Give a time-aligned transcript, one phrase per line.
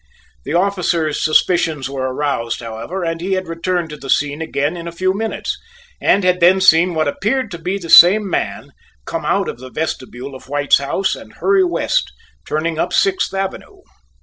[0.45, 4.87] The officer's suspicions were aroused, however, and he had returned to the scene again in
[4.87, 5.59] a few minutes,
[6.01, 8.71] and had then seen what appeared to be the same man
[9.05, 12.11] come out of the vestibule of White's house and hurry west,
[12.47, 13.81] turning up Sixth Avenue.